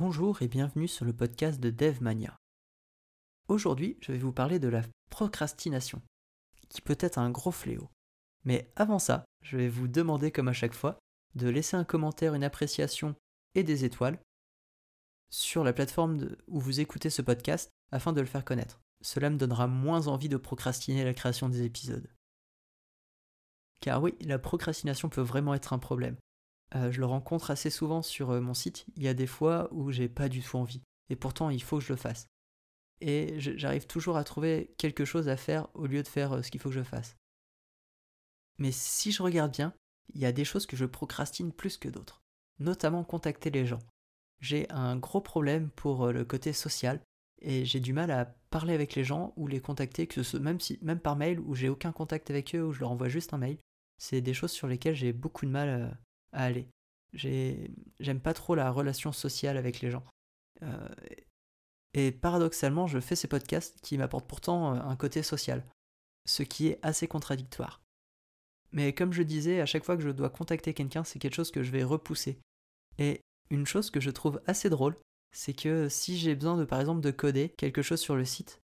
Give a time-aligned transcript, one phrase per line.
[0.00, 2.34] Bonjour et bienvenue sur le podcast de DevMania.
[3.48, 4.80] Aujourd'hui, je vais vous parler de la
[5.10, 6.00] procrastination,
[6.70, 7.90] qui peut être un gros fléau.
[8.44, 10.98] Mais avant ça, je vais vous demander, comme à chaque fois,
[11.34, 13.14] de laisser un commentaire, une appréciation
[13.54, 14.18] et des étoiles
[15.28, 18.80] sur la plateforme où vous écoutez ce podcast afin de le faire connaître.
[19.02, 22.08] Cela me donnera moins envie de procrastiner la création des épisodes.
[23.80, 26.16] Car oui, la procrastination peut vraiment être un problème.
[26.74, 28.86] Euh, je le rencontre assez souvent sur euh, mon site.
[28.96, 30.82] Il y a des fois où j'ai pas du tout envie.
[31.08, 32.26] Et pourtant, il faut que je le fasse.
[33.00, 36.50] Et j'arrive toujours à trouver quelque chose à faire au lieu de faire euh, ce
[36.50, 37.16] qu'il faut que je fasse.
[38.58, 39.72] Mais si je regarde bien,
[40.14, 42.20] il y a des choses que je procrastine plus que d'autres.
[42.58, 43.78] Notamment contacter les gens.
[44.40, 47.00] J'ai un gros problème pour le côté social
[47.42, 50.58] et j'ai du mal à parler avec les gens ou les contacter, que ce même,
[50.82, 53.38] même par mail où j'ai aucun contact avec eux ou je leur envoie juste un
[53.38, 53.58] mail.
[53.98, 55.98] C'est des choses sur lesquelles j'ai beaucoup de mal
[56.32, 56.68] à aller.
[57.12, 60.04] J'aime pas trop la relation sociale avec les gens.
[60.62, 60.88] Euh,
[61.94, 65.64] et paradoxalement, je fais ces podcasts qui m'apportent pourtant euh, un côté social,
[66.26, 67.80] ce qui est assez contradictoire.
[68.72, 71.50] Mais comme je disais, à chaque fois que je dois contacter quelqu'un, c'est quelque chose
[71.50, 72.38] que je vais repousser.
[72.98, 73.20] Et
[73.50, 74.96] une chose que je trouve assez drôle,
[75.32, 78.60] c'est que si j'ai besoin de, par exemple, de coder quelque chose sur le site,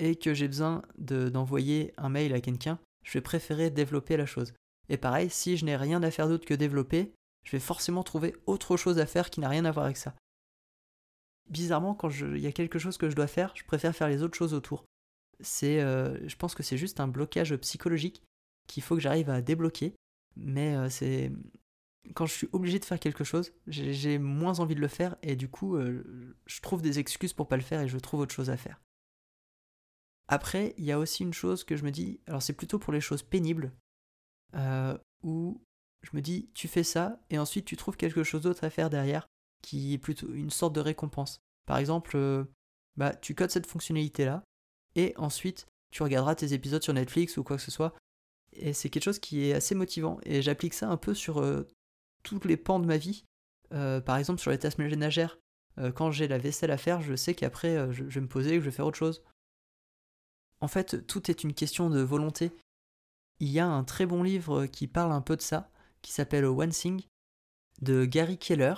[0.00, 4.54] et que j'ai besoin d'envoyer un mail à quelqu'un, je vais préférer développer la chose.
[4.90, 8.34] Et pareil, si je n'ai rien à faire d'autre que développer, je vais forcément trouver
[8.46, 10.14] autre chose à faire qui n'a rien à voir avec ça.
[11.48, 14.22] Bizarrement, quand il y a quelque chose que je dois faire, je préfère faire les
[14.22, 14.84] autres choses autour.
[15.38, 18.22] C'est, euh, je pense que c'est juste un blocage psychologique
[18.66, 19.94] qu'il faut que j'arrive à débloquer.
[20.36, 21.32] Mais euh, c'est
[22.14, 25.36] quand je suis obligé de faire quelque chose, j'ai moins envie de le faire et
[25.36, 28.34] du coup, euh, je trouve des excuses pour pas le faire et je trouve autre
[28.34, 28.80] chose à faire.
[30.26, 32.92] Après, il y a aussi une chose que je me dis, alors c'est plutôt pour
[32.92, 33.72] les choses pénibles,
[34.54, 35.60] euh, où
[36.02, 38.90] je me dis, tu fais ça, et ensuite tu trouves quelque chose d'autre à faire
[38.90, 39.26] derrière,
[39.62, 41.40] qui est plutôt une sorte de récompense.
[41.66, 42.44] Par exemple, euh,
[42.96, 44.44] bah, tu codes cette fonctionnalité-là,
[44.96, 47.94] et ensuite tu regarderas tes épisodes sur Netflix ou quoi que ce soit,
[48.52, 51.68] et c'est quelque chose qui est assez motivant, et j'applique ça un peu sur euh,
[52.22, 53.24] tous les pans de ma vie.
[53.70, 55.38] par exemple, sur les tâches ménagères,
[55.94, 58.66] quand j'ai la vaisselle à faire, je sais qu'après je, vais me poser, que je
[58.66, 59.22] vais faire autre chose.
[60.60, 62.52] En fait, tout est une question de volonté
[63.40, 65.70] il y a un très bon livre qui parle un peu de ça,
[66.02, 67.02] qui s'appelle One Thing,
[67.80, 68.74] de Gary Keller,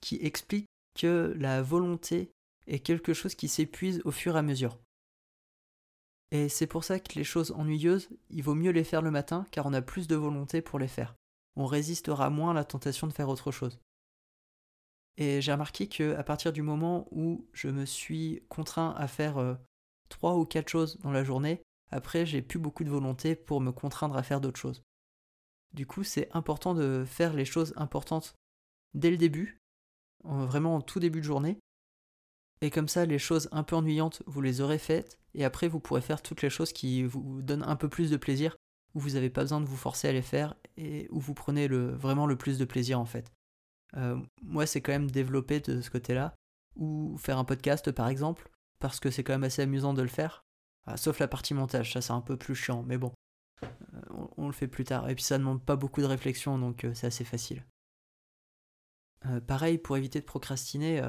[0.00, 2.30] qui explique que la volonté
[2.66, 4.78] est quelque chose qui s'épuise au fur et à mesure.
[6.30, 9.46] Et c'est pour ça que les choses ennuyeuses, il vaut mieux les faire le matin
[9.50, 11.14] car on a plus de volonté pour les faire.
[11.54, 13.78] On résistera moins à la tentation de faire autre chose.
[15.16, 19.38] Et j'ai remarqué que à partir du moment où je me suis contraint à faire
[19.38, 19.54] euh,
[20.08, 23.72] trois ou quatre choses dans la journée, après, j'ai plus beaucoup de volonté pour me
[23.72, 24.82] contraindre à faire d'autres choses.
[25.74, 28.34] Du coup, c'est important de faire les choses importantes
[28.94, 29.60] dès le début,
[30.24, 31.58] vraiment en tout début de journée.
[32.62, 35.80] Et comme ça, les choses un peu ennuyantes, vous les aurez faites, et après, vous
[35.80, 38.56] pourrez faire toutes les choses qui vous donnent un peu plus de plaisir,
[38.94, 41.68] où vous n'avez pas besoin de vous forcer à les faire, et où vous prenez
[41.68, 43.30] vraiment le plus de plaisir en fait.
[43.96, 46.34] Euh, moi, c'est quand même développer de ce côté-là,
[46.76, 50.08] ou faire un podcast par exemple, parce que c'est quand même assez amusant de le
[50.08, 50.42] faire,
[50.86, 53.12] ah, sauf la partie montage, ça c'est un peu plus chiant, mais bon,
[53.62, 53.68] euh,
[54.36, 55.08] on, le fait plus tard.
[55.08, 57.64] Et puis ça demande pas beaucoup de réflexion, donc euh, c'est assez facile.
[59.26, 61.02] Euh, pareil, pour éviter de procrastiner,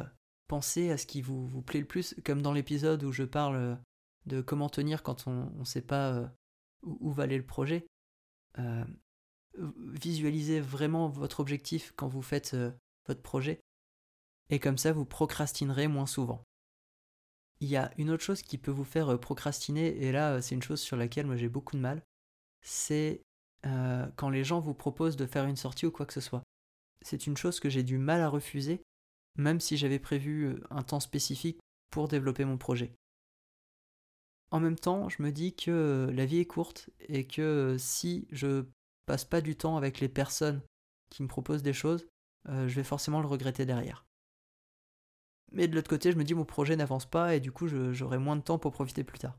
[0.47, 3.79] pensez à ce qui vous, vous plaît le plus, comme dans l'épisode où je parle
[4.25, 6.31] de comment tenir quand on ne sait pas
[6.81, 7.85] où, où, va aller le projet.
[9.55, 12.55] visualisez vraiment votre objectif quand vous faites
[13.07, 13.59] votre projet,
[14.49, 16.47] et comme ça vous procrastinerez moins souvent.
[17.59, 20.41] Il y a une autre chose qui peut vous faire euh, procrastiner, et là euh,
[20.41, 22.03] c'est une chose sur laquelle moi j'ai beaucoup de mal,
[22.62, 23.22] c'est
[23.66, 26.44] euh, quand les gens vous proposent de faire une sortie ou quoi que ce soit.
[27.01, 28.81] C'est une chose que j'ai du mal à refuser,
[29.38, 31.59] même si j'avais prévu un temps spécifique
[31.90, 32.94] pour développer mon projet.
[34.51, 38.66] En même temps, je me dis que la vie est courte et que si je
[39.06, 40.62] passe pas du temps avec les personnes
[41.09, 42.07] qui me proposent des choses,
[42.47, 44.06] je vais forcément le regretter derrière.
[45.57, 48.19] Mais de l'autre côté, je me dis mon projet n'avance pas et du coup j'aurai
[48.19, 49.35] moins de temps pour profiter plus tard.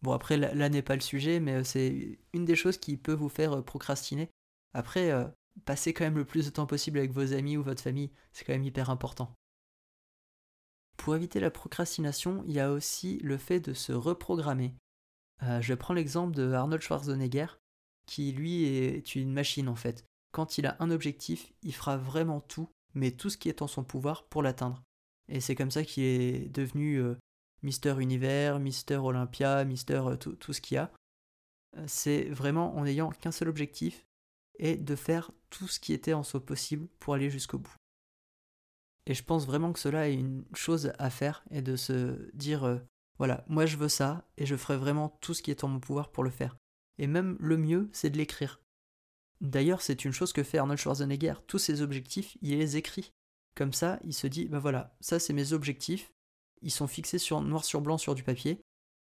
[0.00, 3.12] Bon après là, n'est pas le sujet, mais euh, c'est une des choses qui peut
[3.12, 4.30] vous faire euh, procrastiner.
[4.74, 5.24] Après, euh,
[5.64, 8.44] passez quand même le plus de temps possible avec vos amis ou votre famille, c'est
[8.44, 9.34] quand même hyper important.
[10.98, 14.72] Pour éviter la procrastination, il y a aussi le fait de se reprogrammer.
[15.60, 17.58] je prends l'exemple de Arnold Schwarzenegger,
[18.06, 20.04] qui lui est une machine en fait.
[20.30, 23.66] Quand il a un objectif, il fera vraiment tout, mais tout ce qui est en
[23.66, 24.85] son pouvoir pour l'atteindre.
[25.28, 27.16] Et c'est comme ça qu'il est devenu euh,
[27.62, 30.92] Mister Univers, Mister Olympia, Mister euh, tout, ce qu'il y a.
[31.76, 34.06] Euh, c'est vraiment en n'ayant qu'un seul objectif
[34.58, 37.76] et de faire tout ce qui était en soi possible pour aller jusqu'au bout.
[39.06, 42.80] Et je pense vraiment que cela est une chose à faire et de se dire
[43.18, 45.78] voilà, moi je veux ça et je ferai vraiment tout ce qui est en mon
[45.78, 46.56] pouvoir pour le faire.
[46.98, 48.60] Et même le mieux, c'est de l'écrire.
[49.40, 51.34] D'ailleurs, c'est une chose que fait Arnold Schwarzenegger.
[51.46, 53.12] Tous ses objectifs, il les écrit.
[53.56, 56.12] Comme ça, il se dit ben voilà, ça c'est mes objectifs.
[56.62, 58.60] Ils sont fixés sur noir sur blanc sur du papier.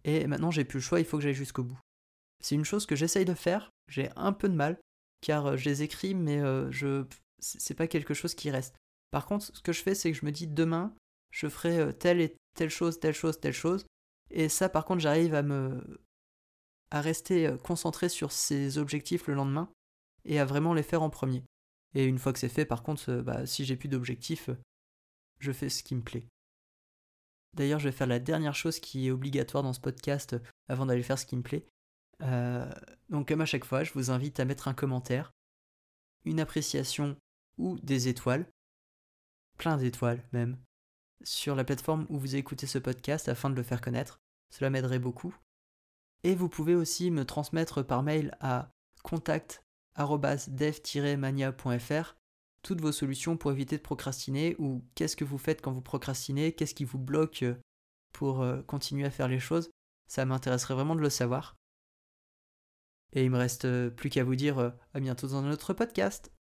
[0.04, 1.80] Et maintenant j'ai plus le choix, il faut que j'aille jusqu'au bout.
[2.40, 3.72] C'est une chose que j'essaye de faire.
[3.90, 4.78] J'ai un peu de mal,
[5.22, 7.06] car euh, je les écris, mais euh, je
[7.40, 8.76] c'est pas quelque chose qui reste.
[9.12, 10.94] Par contre, ce que je fais, c'est que je me dis demain,
[11.32, 13.86] je ferai euh, telle et telle chose, telle chose, telle chose.
[14.30, 16.00] Et ça, par contre, j'arrive à me
[16.90, 19.70] à rester concentré sur ces objectifs le lendemain
[20.24, 21.44] et à vraiment les faire en premier.
[21.94, 24.50] Et une fois que c'est fait, par contre, euh, bah, si j'ai plus d'objectifs,
[25.40, 26.28] je fais ce qui me plaît.
[27.54, 30.36] D'ailleurs, je vais faire la dernière chose qui est obligatoire dans ce podcast
[30.68, 31.66] avant d'aller faire ce qui me plaît.
[33.10, 35.32] donc, comme à chaque fois, je vous invite à mettre un commentaire,
[36.26, 37.16] une appréciation
[37.58, 38.48] ou des étoiles
[39.58, 40.58] plein d'étoiles même,
[41.24, 44.20] sur la plateforme où vous écoutez ce podcast afin de le faire connaître.
[44.50, 45.36] Cela m'aiderait beaucoup.
[46.24, 48.72] Et vous pouvez aussi me transmettre par mail à
[50.06, 52.16] contact@dev-mania.fr
[52.64, 56.54] toutes vos solutions pour éviter de procrastiner ou qu'est-ce que vous faites quand vous procrastinez,
[56.54, 57.46] qu'est-ce qui vous bloque
[58.12, 59.70] pour euh, continuer à faire les choses.
[60.08, 61.56] Ça m'intéresserait vraiment de le savoir.
[63.14, 65.74] Et il me reste euh, plus qu'à vous dire euh, à bientôt dans un autre
[65.74, 66.32] podcast.